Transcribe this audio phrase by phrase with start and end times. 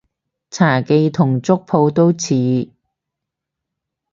[0.49, 2.71] 茶記同粥舖都似